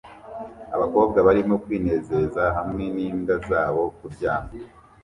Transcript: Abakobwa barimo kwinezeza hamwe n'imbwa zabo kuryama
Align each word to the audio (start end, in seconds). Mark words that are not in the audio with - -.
Abakobwa 0.75 1.17
barimo 1.27 1.55
kwinezeza 1.63 2.43
hamwe 2.57 2.83
n'imbwa 2.95 3.35
zabo 3.49 3.83
kuryama 3.97 4.51